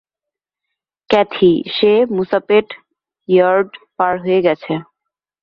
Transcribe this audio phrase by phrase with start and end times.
[1.09, 2.67] Kathy, সে Musapet
[3.29, 4.73] yard পার হয়ে গেছে।